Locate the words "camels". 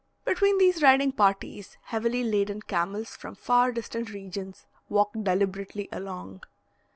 2.63-3.15